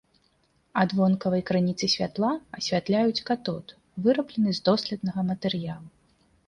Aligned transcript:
Ад 0.83 0.93
вонкавай 0.99 1.43
крыніцы 1.49 1.89
святла 1.95 2.31
асвятляюць 2.61 3.23
катод, 3.31 3.65
выраблены 4.09 4.49
з 4.61 4.67
доследнага 4.73 5.21
матэрыялу. 5.31 5.87